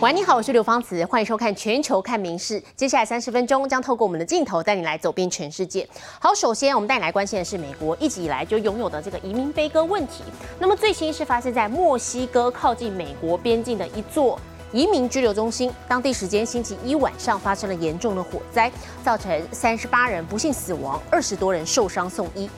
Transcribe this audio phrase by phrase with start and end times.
[0.00, 2.60] 喂，你好，我是刘芳慈，欢迎收看《全球看名事》。
[2.76, 5.88] 接下来三十分钟将透过我们的镜头带你来走遍全世界。
[6.20, 10.24] 好，首先我们带你来关心的是美国一直以来就拥有的这个移民悲歌问题。
[10.58, 14.38] 那么最新是发生在墨西哥靠近美国边境的一座
[14.72, 18.70] 移民拘留中心，当地时间星期一晚上发生了严重的火灾，
[19.02, 22.50] 造成三十八人不幸死亡，二十多人受伤送医。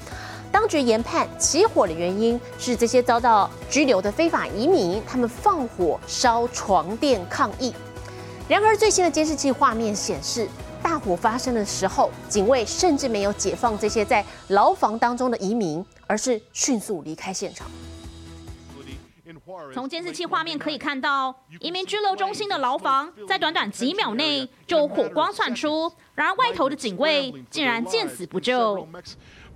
[0.51, 7.75] 当局研判起火的原因是这些遭到拘留的非法移民，他们放火烧床垫抗议。
[8.49, 10.49] 然而，最新的监视器画面显示，
[10.83, 17.67] 大火发生的时候，警卫甚至没有解放这些在牢房当中的移民，而是迅速离开现场。
[19.74, 28.88] 从监视器画面可以看到，移民拘留中心的牢房在短短几秒内就火光窜出，然而外头的警卫竟然见死不救。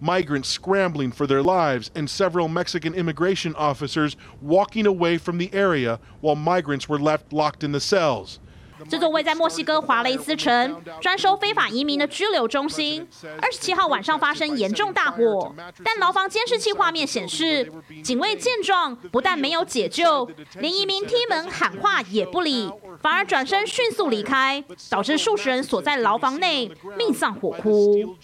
[0.01, 5.99] migrants scrambling for their lives, and several Mexican immigration officers walking away from the area
[6.21, 8.39] while migrants were left locked in the cells.
[8.88, 13.06] 这座位在墨西哥华雷斯城、专收非法移民的拘留中心，
[13.40, 17.70] 二十七号晚上发生严重大火，但牢房监视器画面显示，
[18.02, 22.70] 警卫见状不但没有解救，连移民踢门喊话也不理，
[23.00, 28.16] 反而转身迅速离开，导致数十人锁在牢房内命丧火窟。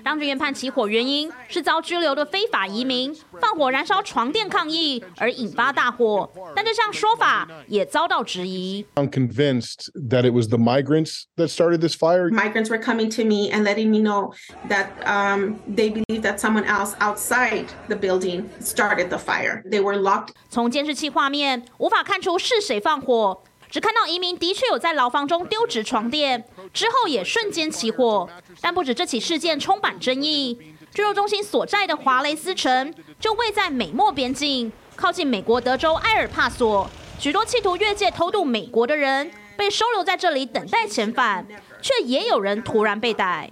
[0.00, 8.84] Eh, 当局研判起火原因是遭拘留的非法移民放火燃烧床垫抗议而引发大火，但这项说法也遭到质疑。
[8.94, 12.30] I'm convinced that it was the migrants that started this fire.
[12.30, 14.32] Migrants were coming to me and letting me know
[14.68, 19.62] that um, they believe that someone else outside the building started the fire.
[19.70, 20.30] They were locked.
[20.48, 23.42] 从监视器画面无法看出是谁放火。
[23.70, 28.28] 只看到移民的确有在牢房中丢掷床垫，之后也瞬间起火。
[28.60, 30.58] 但不止这起事件充满争议，
[30.92, 36.88] 居留中心所在的华雷斯城就位在美墨边境，靠近美国德州埃尔帕索。
[37.18, 41.46] 许多企图越界偷渡美国的人被收留在这里等待遣返，
[41.82, 43.50] 却也有人突然被逮。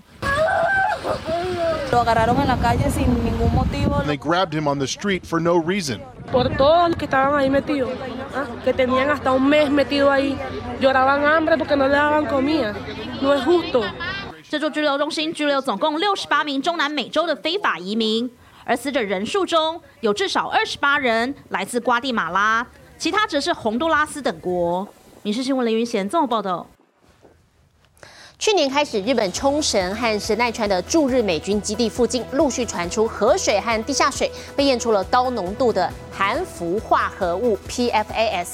[4.07, 6.01] They grabbed him on the street for no reason.
[14.51, 18.31] 这座拘留中心拘留总共六十八名中南美洲的非法移民，
[18.65, 22.67] 而死者人数中有至少二十八人来自瓜地马拉，
[22.97, 24.87] 其他则是洪都拉斯等国。
[25.23, 26.67] 《民事新闻》雷云贤综合报道。
[28.39, 38.47] 去年开始，日本冲绳和神奈川的驻日美军基地附近陆续传出河水和地下水被验出了高浓度的含氟化合物 PFAS。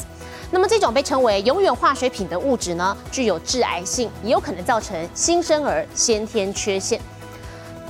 [0.50, 6.98] 那么这种被称为“永远化学品”的物质呢，具有致癌性，也有可能造成新生儿先天缺陷。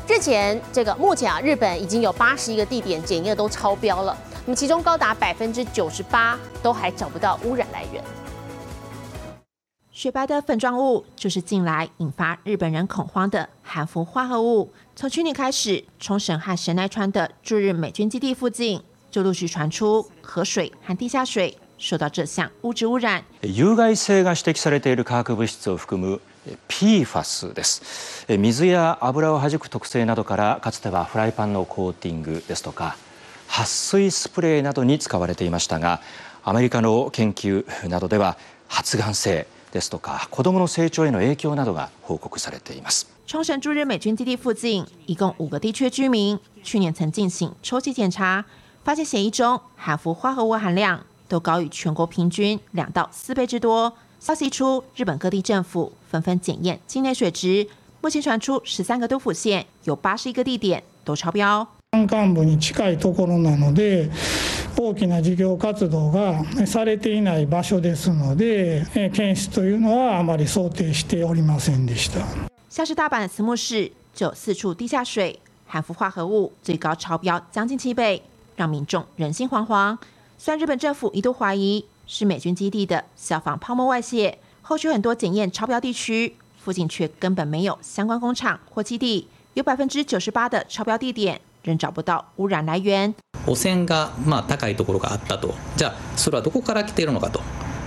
[0.09, 8.03] 日前，这个目前啊，日本已经有八十一个地点检验都超标了，那么其中高达百分之九十八都还找不到污染来源。
[10.00, 14.72] 雪白的粉状物就是近来引发日本人恐慌的含氟化合物。
[14.96, 23.26] 从去年开始，冲绳和神奈川的驻日美军基地附近就陆续传出河水和地下水受到这项物质污染。
[23.42, 26.22] 有害性が指摘されている化学物質を含む
[26.70, 28.26] PFAS です。
[28.38, 32.96] 水や油を弾く特性などから、かつてはフライパンのコーティングですとか、
[33.50, 36.00] 撥水スプレーなどに使われていましたが、
[36.46, 38.38] アメリカの研究などでは
[38.70, 39.46] 発がん性。
[39.74, 43.08] ですとか子供の成長への影響などが報告されています。
[43.28, 48.44] 冲绳驻日美军基地附近，一共五个地区居民去年曾进行抽血检查，
[48.84, 53.94] 发现血液中含氟化合物含量都高于全国平均两到四倍之多。
[54.20, 57.68] 消息出，日本各地政府纷纷检验境内水质，
[58.02, 61.68] 目前传出十三个都府县有八十一个地点都超标。
[61.92, 64.10] 山間部に近いところなので
[64.78, 72.26] 大きな事業活動がされていない場所ですので検出というのはあまり想定しておりませんでした。
[72.70, 78.22] 像是大阪慈木市就有四处地下水含氟化合物最高超标将近七倍，
[78.56, 79.98] 让民众人心惶惶。
[80.38, 91.42] 虽然日本政府一度怀疑是美军基地的消防泡沫外泄，后续很多检验超标地区附近却根本没有相关工厂或基地，有百分之九十八的超标地点。
[91.62, 93.14] 仍找不到污染来源。
[93.47, 97.41] 汚染がまあ高いところがあったと、じゃあそれはどこから来ているのかと、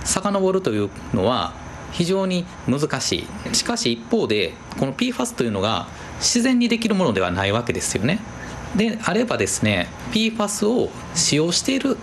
[0.04, 1.54] 遡るというのは
[1.92, 3.54] 非常に難しい。
[3.54, 5.88] しかし一方でこの PFAS というのが
[6.18, 8.20] 自然にできるものではないわけですよね。
[8.76, 11.96] であればですね、PFAS を使用している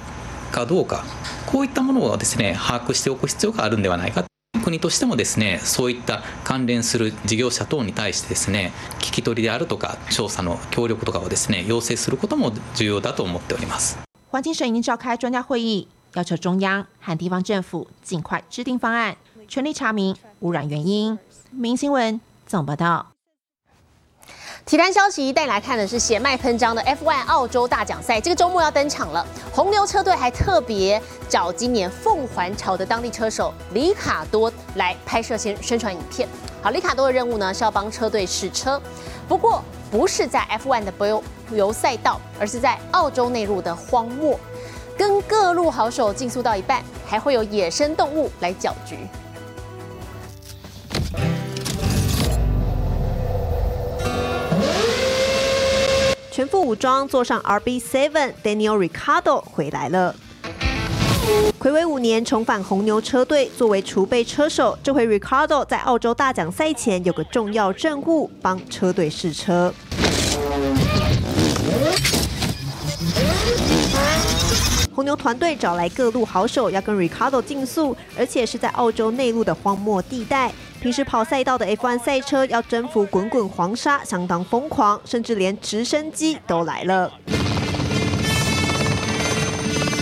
[0.51, 1.03] かどうか、
[1.45, 4.25] こういったものをですね把握しておく必要があるんではないか。
[4.61, 13.97] 国としてもですねそういった関連する事業者等に対してですね聞き取りであるとか調査の協力とかをですね要請することも重要だと思っております。
[14.31, 19.15] 环境省已经召开专家会议，要求中央和地方政府尽快制定方案，
[19.47, 21.17] 全力查明污染原因。
[21.51, 23.14] 明新闻总报道。
[24.65, 29.23] 体坛消息带你来看的是血脉喷张的 F1 澳洲大奖赛，这个周末要登场了。
[29.53, 36.27] 红牛车队还特别找今年凤凰潮的当地车手里卡多来拍摄宣宣传影片。
[36.63, 38.81] 好，里卡多的任务呢是要帮车队试车，
[39.27, 41.21] 不过不是在 F1 的柏
[41.51, 44.39] 油赛道，而是在澳洲内陆的荒漠，
[44.97, 48.97] 跟各路好手竞速到一半，还会有野生动物来搅局。
[56.35, 60.13] 全副武装坐上 RB7，Daniel Ricardo 回来了。
[61.57, 69.73] 暌违五年重返红牛车队，作为储备车手，这回 Ricardo 在澳洲大奖赛前有个重要任务，帮车队试车。
[74.93, 80.51] 红牛团队找来各路好手，要跟 Ricardo 竞速，而且是在澳洲内陆的荒漠地带。
[80.85, 87.11] 平时跑赛道的 F1 赛车要征服滚滚黄沙，相当疯狂，甚至连直升机都来了。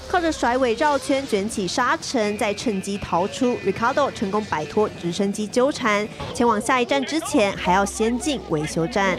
[0.10, 3.56] 靠着甩尾绕圈卷起沙尘，再趁机逃出。
[3.66, 9.18] Ricardo 成功摆脱直升机纠缠，前往下一站之前还要先进维修站。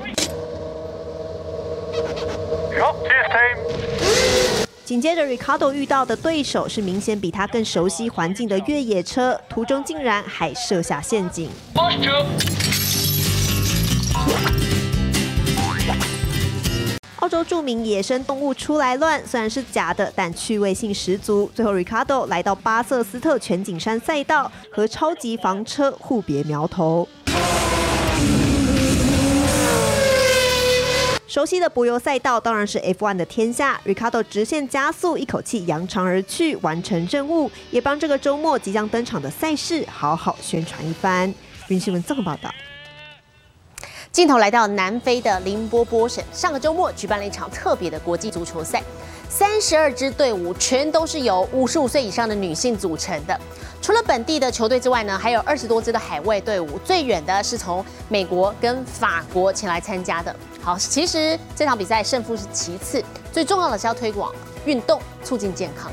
[4.85, 11.49] 紧接着，Ricardo 遇到的对手是明显比他更熟悉环境的越野车，途中竟然还设下陷阱。
[17.21, 21.51] 澳洲著名野生动物出来乱，虽然是假的，但趣味性十足。
[21.55, 27.09] 最后，Ricardo 来到巴瑟斯特全景山赛道，和超级房车互别苗头。
[31.35, 41.35] 熟悉的柏油赛道当然是 F1 的天下，Ricardo 直线加速，一口气扬长而去，完成任务，也帮这个周末即将登场的赛事好好宣传一番。
[41.67, 42.55] 云新闻综合报道。
[44.13, 48.81] 镜头来到南非的林波波省，上个周末举办了一场特别的国际足球赛，
[49.29, 53.37] 三十二支队伍全都是由五十五岁以上的女性组成的。
[53.85, 60.35] 除了本地的球队之外呢，还有二十多支的海外队伍，最远的是从美国跟法国前来参加的。
[60.63, 64.33] 好，其实这场比赛胜负是其次，最重要的是要推广
[64.65, 65.93] 运动，促进健康。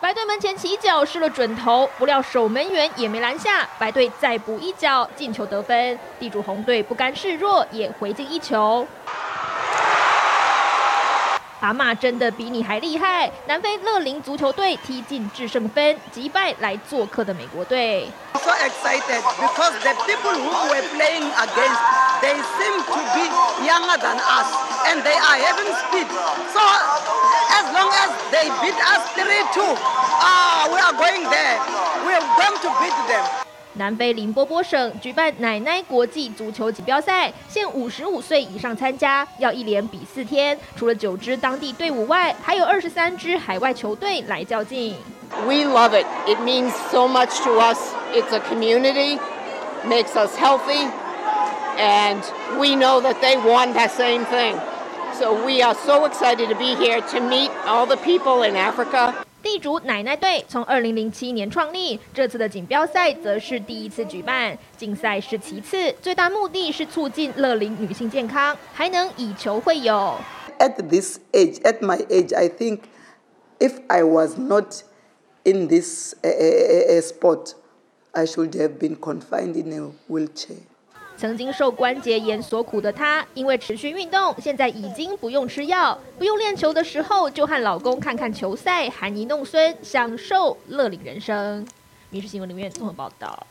[0.00, 5.98] 白队门前起脚失了准头，不料守门员也没拦下，白队再补一脚进球得分。
[6.20, 8.86] 地主红队不甘示弱，也回敬一球。
[11.60, 13.30] 阿妈真的比你还厉害！
[13.46, 18.08] 南非乐龄足球队踢进制胜分，击败来做客的美国队。
[18.34, 21.82] So excited because the people who we're playing against,
[22.22, 23.24] they seem to be
[23.66, 24.46] younger than us,
[24.86, 26.06] and they are having speed.
[26.54, 26.60] So
[27.50, 29.76] as long as they beat us three-two,
[30.22, 31.58] ah, we are going there.
[32.06, 33.47] We are going to beat them.
[33.78, 40.58] 南非林波波省举办奶奶国际足球锦标赛，限五十五岁以上参加，要一连比四天。
[40.76, 44.96] 除了九支当地队伍外，还有二十三支海外球队来较劲。
[45.46, 46.06] We love it.
[46.26, 47.78] It means so much to us.
[48.12, 49.18] It's a community,
[49.86, 50.88] makes us healthy,
[51.78, 52.20] and
[52.58, 54.56] we know that they want that same thing.
[55.14, 59.27] So we are so excited to be here to meet all the people in Africa.
[59.48, 64.56] 地主奶奶队从二零零七年创立，这次的锦标赛则是第一次举办。
[64.76, 70.18] 竞赛是其次，最大目的是促进乐龄女性健康，还能以球会友。
[70.58, 72.80] At this age, at my age, I think
[73.58, 74.82] if I was not
[75.44, 76.14] in this
[77.00, 77.54] sport,
[78.12, 80.58] I should have been confined in a wheelchair.
[81.18, 91.66] 曾经受关节炎所苦的她，因为持续运动，现在已经不用吃药，不用练球的时候，就和老公看看球赛，含饴弄孙，享受乐龄人生。
[92.10, 93.44] 《民事新闻》里面综合报道。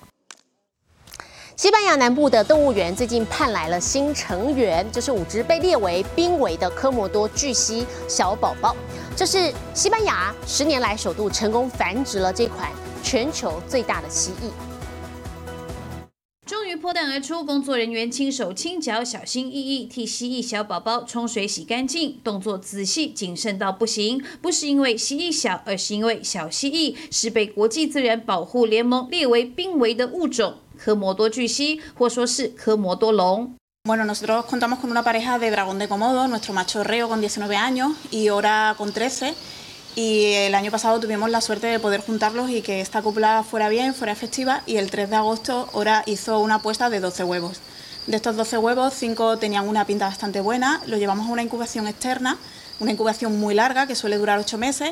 [1.57, 8.73] 西班牙南部的动物园最近盼来了新成员，就是五只被列为濒危的科摩多巨蜥小宝宝。
[9.13, 12.71] 这是西班牙十年来首度成功繁殖了这款
[13.03, 14.76] 全球最大的蜥蜴。
[16.87, 24.23] 破蛋而出，工作人员轻手轻脚、小心翼翼替蜥蜴小宝宝冲水洗干净，动作仔细谨慎到不行。
[24.41, 33.53] 不是因为蜥蜴小，而是因为小蜥蜴是被国际自然保护联盟列为濒危的物种——科摩多巨蜥，或说是科摩多龙。
[33.83, 37.91] Bueno, nosotros contamos con una pareja de dragón de Komodo, nuestro macho reo con 19 años
[38.11, 39.33] y ahora con 13.
[39.97, 43.67] Y el año pasado tuvimos la suerte de poder juntarlos y que esta cópula fuera
[43.67, 47.61] bien, fuera efectiva y el 3 de agosto ahora hizo una apuesta de 12 huevos.
[48.05, 51.87] De estos 12 huevos, 5 tenían una pinta bastante buena, lo llevamos a una incubación
[51.87, 52.37] externa,
[52.79, 54.91] una incubación muy larga que suele durar 8 meses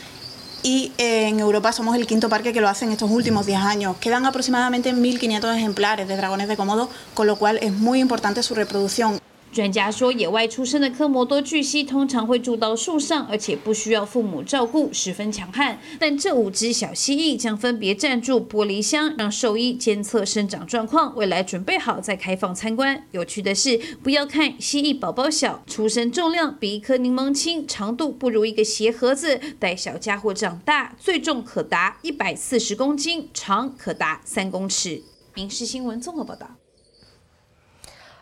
[0.63, 3.97] y en Europa somos el quinto parque que lo hace en estos últimos 10 años.
[3.99, 8.55] Quedan aproximadamente 1.500 ejemplares de dragones de Komodo, con lo cual es muy importante su
[8.55, 9.19] reproducción.
[9.51, 15.77] 专家说，野外出生的科摩多巨蜥通常会住到树上，而且不需要父母照顾，十分强悍。
[15.99, 23.05] 但这五只小蜥蜴将分别暂住玻璃箱，让兽医监测生长状况，未来准备好再开放参观。
[23.11, 29.41] 有趣的是，不要看蜥蜴宝宝小，出生重量比一颗柠檬轻，长度不如一个鞋盒子。
[29.59, 35.03] 待小家伙长大，最重可达一百四十公斤，长可达三公尺。
[35.33, 36.60] 民事新闻综合报道。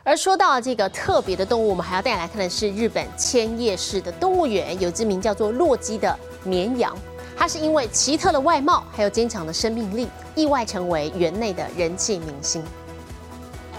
[0.09, 6.97] 而说到这个特别的动物，我们还要带来看的是日本千叶市的动物园，有只名叫做洛基的绵羊。
[7.37, 12.63] 它是因为奇特的外貌，还有坚强的生命力，意外成为园内的人气明星。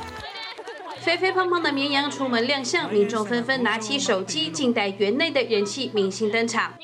[1.03, 6.75] 肥肥胖胖的绵羊出门亮相，民众纷纷拿起手机，静待园内的人气明星登场。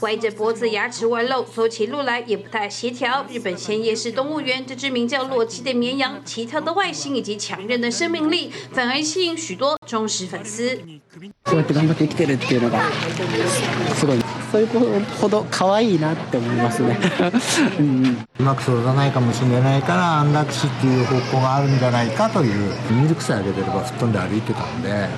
[0.00, 3.24] 歪着脖子，牙齿外露，走起路来也不太协调。
[3.30, 10.78] 日本千叶市动物园这只名叫洛基的绵羊，奇特的外形以及强韧的生命力，反而吸引许多忠实粉丝。
[11.44, 12.80] こうやって頑張って生きてるっていうのが
[13.96, 14.18] すごい
[14.52, 14.78] そういう子
[15.20, 16.96] ほど可愛いなって思いますね
[18.38, 25.08] うまく育たないかもしれないから安楽死っていう方向があるんじゃないかというミルクさえあげてれば吹っ飛んで歩いてたんで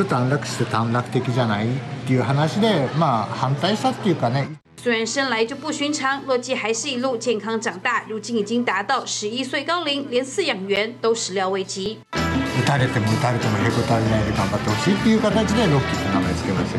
[0.00, 1.70] ちょっと安楽死って短絡的じゃないっ
[2.06, 11.98] ていう話でまあ反対したっていうかね虽然生来就不寻常，洛基还是一路健康长大，如今已经达到十一岁高龄，连饲养员都始料未及。
[12.12, 16.78] 打たれても打たれてもへこたれないで頑張ってほしいっていう形でロッキーって名前つけました。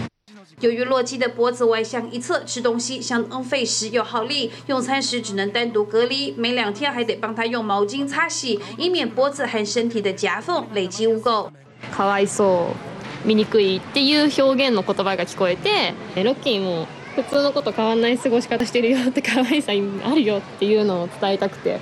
[0.60, 11.50] 由于洛基的脖子歪向一侧，吃东西相当费时又耗力，用餐时只能单独隔离，每两天还得帮他用毛巾擦洗，以免脖子和身体的夹缝累积污垢。
[11.96, 12.91] かわいそう、
[13.25, 16.87] 醜いっていう表現の言葉が聞こえて、ロッキーも。
[17.15, 21.79] 普通のこと変わんない過ごし方してるよって可愛さあるよっていうのを伝えたくて。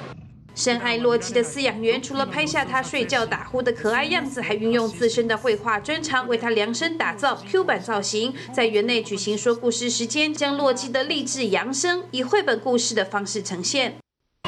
[0.56, 13.94] 深爱洛基的饲养员除了拍下他睡觉打呼的可爱样子，还运用自身的绘画专长为他量身打造 Q 版造型，在园内举行说故事时间，将洛基的励志扬声以绘本故事的方式呈现。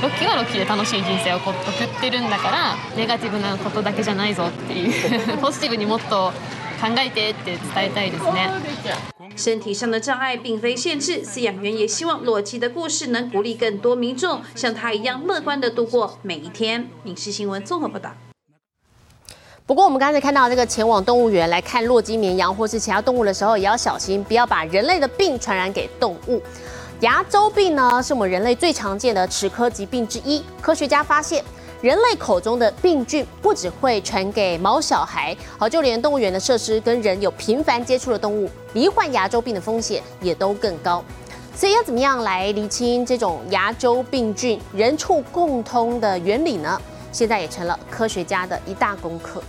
[0.03, 6.33] ロッキーはロッキーで楽しい人生を送ってるんだから、ネガティブなことだけじゃないぞっていう ポジティブにもっと考
[6.82, 8.50] えてって伝えたいですね。
[9.36, 16.90] 身体上的障碍并非限制，饲养员也希望洛基的故事能鼓励更多民众像他一样乐观的度过每一天。
[17.04, 18.12] 影视新闻综合报道。
[19.66, 26.42] 不过，我们刚才看到这个前往动物园来看洛基绵羊或是其他动物的时候，也要小心，不要把人类的病传染给动物。
[27.02, 30.44] 牙周病呢，是我们人类最常见的齿科疾病之一。
[30.62, 31.44] 科学家发现。
[31.83, 41.05] 人类口中的病菌不只会传给毛小孩，好，就连动物园的设施跟人有频繁接触的动物，罹患牙周病的风险也都更高。
[41.57, 46.81] 所以要怎么样来厘清这种牙周病菌人畜共通的原理呢？
[47.11, 49.43] 现在也成了科学家的一大功课。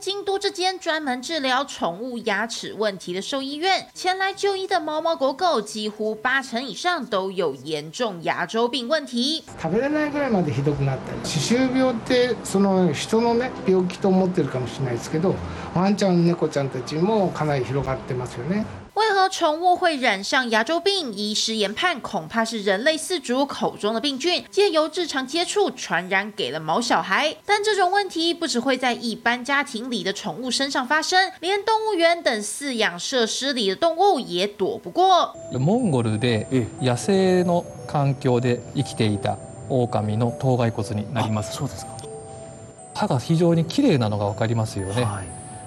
[0.00, 9.42] 京都这间专门治疗宠物牙齿问题的兽医院，前来就医的猫猫狗狗几乎八成以上都有严重牙周病问题。
[9.60, 15.34] 食べれないぐらいまでひどくなったり、歯周病ってその人のね病気と思ってるかもしれないですけど、
[15.74, 18.64] ワンちゃん猫ちゃんたちもかなり広がってますよね。
[19.00, 21.12] 为何宠物会染上牙周病？
[21.12, 27.36] 医师研判，恐怕是人类饲主口中的病菌，借由日常接触传染给了毛小孩。
[27.44, 35.34] 但这种问题不只会在一般家庭里的宠物身上发生，连动物园等饲养设施里的动物也躲不过。
[35.52, 36.46] モンゴルで
[36.80, 39.36] 野生の環境で生きていた
[39.68, 41.54] 狼の頭蓋骨になります。
[41.54, 41.96] そうですか。
[42.94, 45.06] 歯が非常に綺麗なのがわかりますよね。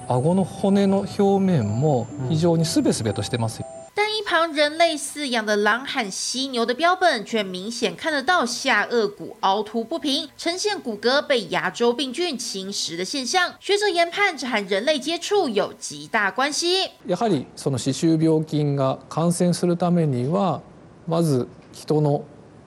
[0.08, 3.62] 顎の骨の表面も非常にすべすべとしてます。
[4.26, 13.54] 旁人类饲养的狼和犀牛的标本，却明显看得到下颚骨凹凸不平，呈现骨骼被牙周病菌侵蚀的现象。
[13.61, 16.90] 学者研判，这和人类接触有极大关系。
[17.06, 20.62] やはりその歯周病菌が感染するためには
[21.06, 22.25] まず人の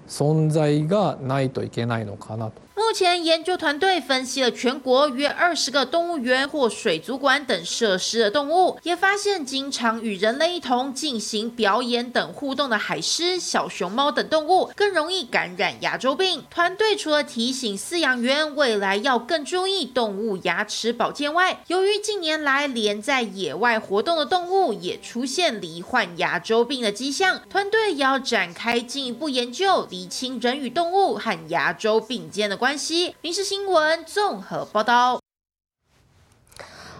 [0.07, 2.66] 存在がないといけないのかなと。
[2.77, 16.43] 目前，研究团队分析了全国约二十个动物园或水族馆等设施的动物，也发现经常与人类一同进行表演等互动的海狮、小熊猫等动物更容易感染牙周病。
[16.51, 33.15] 团队除了提醒饲养员未来要更注意动物牙齿保健外，由于近年来连在野外活动的动物也出现罹患牙周病的迹象，团队也要展开进一步研究，厘清人与动物和牙周病间的关关系。
[33.21, 35.17] 民事新闻综合报道。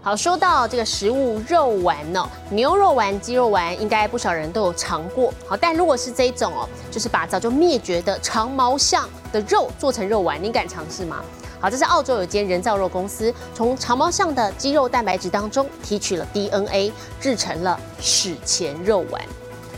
[0.02, 5.34] 好，说到这个食物肉丸哦，牛肉丸、鸡肉丸，应该不少人都有尝过。
[5.46, 11.22] 好，但如果是这一种哦，就是把早就灭绝的长毛象的肉做成肉丸，你敢尝试吗？
[11.60, 19.22] 好，这是澳洲有间人造肉公司从长毛象的肌肉蛋白质当中提取了 DNA，制成了史前肉丸。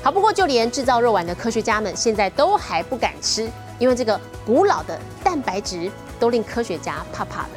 [0.04, 7.50] 好，不过就连制造肉丸的科学家们现在都还不敢吃，因为这个古老的蛋白质都令科学家怕怕的。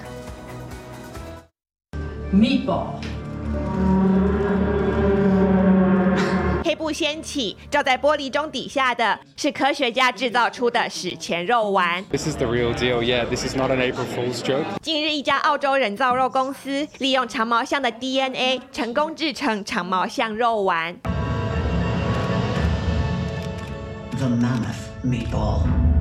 [2.33, 3.03] Meatball。
[6.65, 12.03] 黑布掀起，照在玻璃中底下的是科学家制造出的史前肉丸。
[12.07, 13.03] This is the real deal.
[13.03, 14.65] Yeah, this is not an April Fool's joke.
[14.81, 20.97] 近日，一家澳洲人造肉公司利用长毛象的 DNA 成功制成长毛象肉丸。
[24.17, 25.92] The mammoth meatball.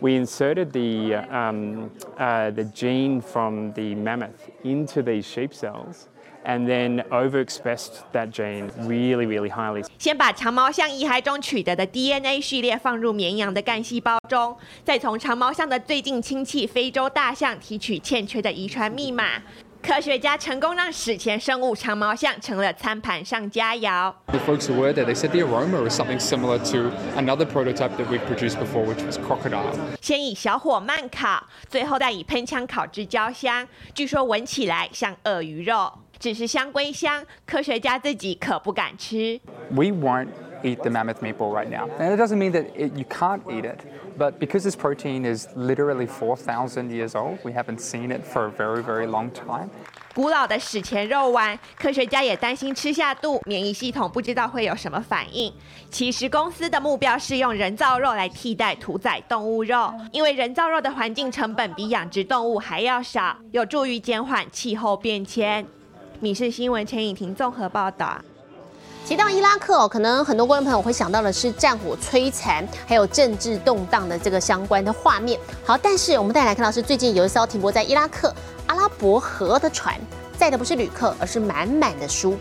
[0.00, 6.08] We inserted the, um, uh, the gene from the mammoth into these sheep cells
[6.46, 9.84] and then overexpressed that gene really, really highly.
[9.98, 19.42] 先把长毛象遗骸中取得的 DNA 序列放入绵羊的干细胞中，再从长毛象的最近亲戚非洲大象提取欠缺的遗传密码。
[19.85, 24.11] 科学家成功让史前生物长毛象成了餐盘上佳肴。
[24.25, 28.07] The folks who were there, they said the aroma was something similar to another prototype that
[28.09, 29.71] we've produced before, which was crocodile.
[30.01, 35.93] 先以小火慢烤，最后再以喷枪烤至焦香，据说闻起来像鳄鱼肉。
[36.17, 39.39] 只是香归香，科学家自己可不敢吃。
[39.69, 40.29] We won't
[40.63, 41.89] eat the mammoth meatball right now.
[41.99, 43.79] And it doesn't mean that it, you can't eat it,
[44.17, 48.51] but because this protein is literally 4,000 years old, we haven't seen it for a
[48.51, 49.69] very, very long time.
[50.13, 55.51] 古老的史前肉丸，科学家也担心吃下肚，免疫系统不知道会有什么反应。
[55.89, 65.65] 其实公司的目标是用人造肉来替代屠宰动物肉，因为人造肉的环境成本比养殖动物还要少，有助于减缓气候变迁。
[66.21, 68.17] 米氏新闻陈颖婷综合报道。
[69.05, 75.39] 提到伊拉克哦，可能很多观众朋友会想到的是战火摧残，还有政治动荡的这个相关的画面。
[75.63, 78.33] 好，但是我们带来看到是最近有一艘停泊在伊拉克
[78.65, 79.95] 阿拉伯河的船，
[80.39, 82.35] 载的不是旅客，而是满满的书。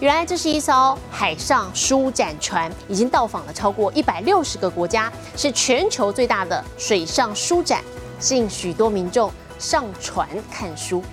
[0.00, 7.84] 原来这是一艘海上书展船，已经到访了超过一百六十个国家，是全球最大的水上书展，
[8.18, 11.04] 吸引许多民众上船看书。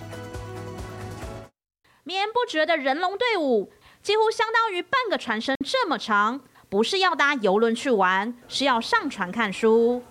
[2.06, 3.70] 绵不绝的人龙队伍，
[4.04, 6.42] 几乎相当于半个船身这么长。
[6.70, 10.04] 不是要搭游轮去玩，是要上船看书。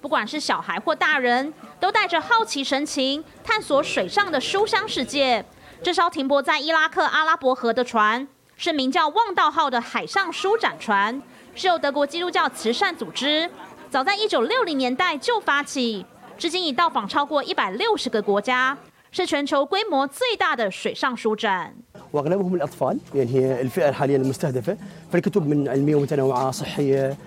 [0.00, 5.44] 不管是小孩或大人，都带着好奇神情探索水上的书香世界。
[5.84, 11.22] 这艘停泊在伊拉克阿拉伯河的船，是名叫“望道号”的海上书展船，
[11.54, 13.48] 是由德国基督教慈善组织
[13.88, 16.04] 早在一九六零年代就发起，
[16.36, 18.76] 至今已到访超过一百六十个国家。
[19.11, 21.73] 是全球规模最大的水上书展。
[22.13, 24.77] واغلبهم الاطفال لان هي الفئه حاليا المستهدفه
[25.11, 27.17] فالكتب من علميه متنوعه صحيه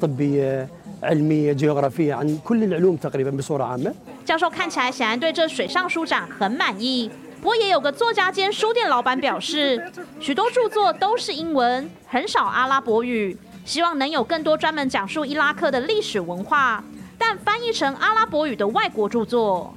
[0.00, 0.68] طبيه
[1.02, 3.94] علميه جغرافيه عن كل العلوم تقريبا بصوره عامه
[4.26, 9.80] 教授看起来显然对这水上书展很满意，不过也有个作家兼书店老板表示，
[10.20, 16.82] 许多着作都是英文，很少阿拉伯语，希望能有更多专门讲述伊拉克的历史文化，
[17.20, 19.74] 但翻译成阿拉伯语的外国着作。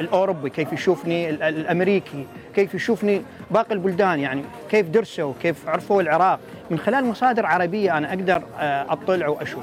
[0.00, 6.78] الاوروبي كيف يشوفني الامريكي كيف يشوفني باقي البلدان يعني كيف درسوا كيف عرفوا العراق من
[6.78, 8.42] خلال مصادر عربيه انا اقدر
[8.88, 9.62] اطلع واشوف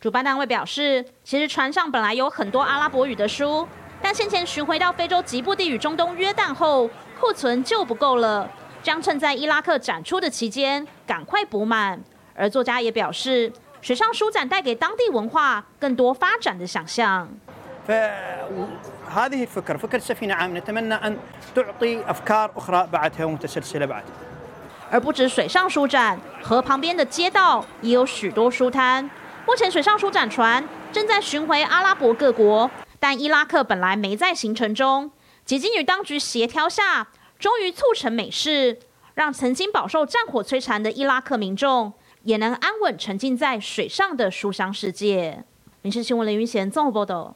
[0.00, 3.66] 主办单位表示，其实船上本来有很多阿拉伯语的书，
[4.02, 8.46] 但先前巡回到非洲吉布地与中东约旦后，库存就不够了，
[8.82, 11.98] 将趁在伊拉克展出的期间赶快补满。
[12.34, 17.28] 而作家也表示， 水上书展带给当地文化更多发展的想象。
[17.86, 21.18] فهذه الفكرة فكرة سفينة عام نتمنى أن
[21.54, 24.02] تعطي أفكار أخرى بعدها ومتسلسلة بعد
[24.90, 29.10] 而不止水上书展，河旁边的街道也有许多书摊。
[29.46, 35.10] 目前水上书展船正在巡回阿拉伯各国，但伊拉克本来没在行程中。
[35.44, 38.78] 几经与当局协调下，终于促成美事，
[39.12, 41.92] 让曾经饱受战火摧残的伊拉克民众
[42.29, 45.43] 也能安稳沉浸在水上的书香世界。
[45.81, 47.35] 民事新闻林云贤综合报道。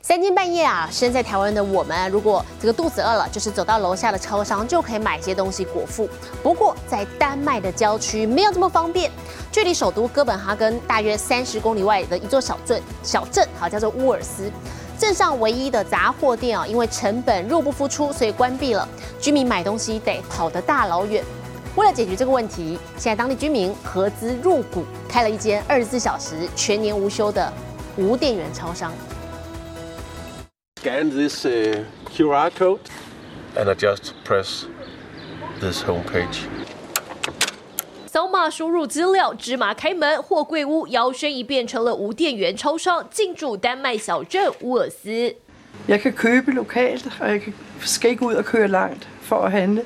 [0.00, 6.08] 三更半夜啊，身在台湾的我们，如果这个肚子饿了，就是走到楼下的超商就可以买些东西果腹。
[6.44, 9.10] 不过在丹麦的郊区没有这么方便，
[9.50, 14.48] 距离首都哥本哈根大约三十公里外的一座小镇，小镇好叫做乌尔斯。
[14.96, 18.88] 镇上唯一的杂货店啊，因为成本入不敷出，所以关闭了。
[19.18, 21.24] 居民买东西得跑得大老远。
[21.76, 27.52] 为了解决这个问题，现在当地居民合资入股，开了一间二十四小时、全年无休的
[27.96, 28.92] 无电源超商。
[30.82, 32.80] scan this uh, QR code
[33.54, 34.64] and I just press
[35.60, 36.48] this homepage.
[38.06, 45.36] 扫码输入资料，芝麻开门，货柜屋摇身一变成了无电源超商，进驻丹麦小镇乌尔斯。
[45.86, 49.84] Jeg kan købe lokalt, og jeg skal ikke ud og køre langt for at handle.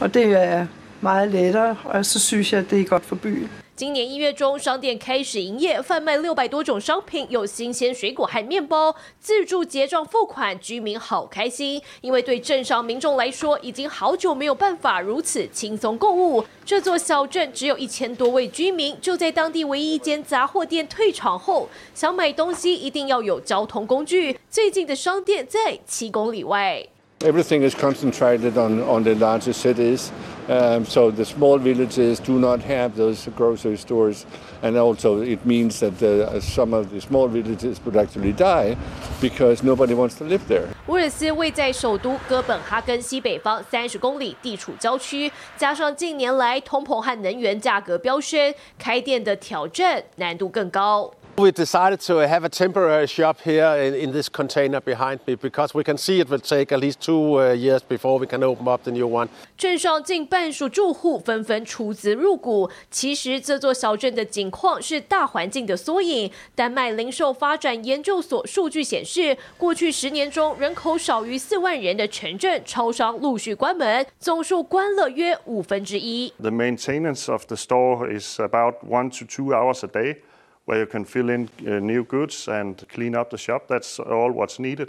[0.00, 0.66] Og det er
[1.04, 3.48] meget lettere, og så synes jeg, det er godt for byen.
[3.76, 16.44] 今年一月中，商店开始营业，贩卖六百多种商品，有新鲜水果和面包，自助结账付款，居民好开心，因为对镇上民众来说，已经好久没有办法如此轻松购物。
[16.64, 26.86] 这座小镇只有一千多位居民，就在当地唯一一间杂货店退场后，想买东西一定要有交通工具，最近的商店在七公里外。
[27.20, 30.10] Everything is concentrated on, on the larger cities.
[30.47, 34.25] Um, so the small villages do not have those grocery stores,
[34.63, 38.75] and also it means that uh, some of the small villages would actually die
[39.21, 40.65] because nobody wants to live there.
[40.87, 51.11] 乌尔斯位在首都哥本哈根西北方三十公里，地处郊区，加上近年来通膨和能源价格飙升，开店的挑战难度更高。
[51.36, 55.74] We decided to have a temporary shop here in, in, this container behind me because
[55.74, 58.68] we can see it will take at least two uh, years before we can open
[58.68, 59.28] up the new one.
[59.58, 62.70] 镇上近半数住户纷纷出资入股。
[62.88, 66.30] 其实这座小镇的景况是大环境的缩影。
[66.54, 76.32] 丹麦零售发展研究所数据显示，过去十年中，人口少于四万人的城镇超商陆续关门，总数关了约五分之一。
[76.38, 80.18] The maintenance of the store is about one to two hours a day
[80.66, 83.68] where you can fill in uh, new goods and clean up the shop.
[83.68, 84.88] That's all what's needed.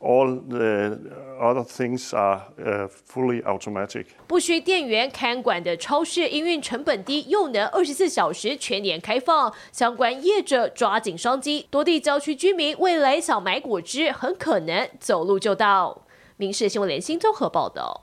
[0.00, 0.98] All the
[1.40, 4.06] other things are uh, fully automatic.
[4.26, 9.54] 不需店员看管的超市，营运成本低，又能二十四小时全年开放。
[9.72, 16.02] 相关业者抓紧商机，多地郊区居民未来想买果汁，很可能走路就到。
[16.36, 18.02] 民事新闻联新综合报道。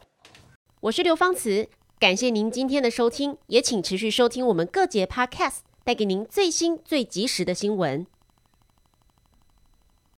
[0.80, 1.68] 我是刘芳慈，
[2.00, 5.71] 感谢您今天的收听，也请持续收听我们各节 Podcast。
[5.84, 8.06] 带给您最新最及时的新闻。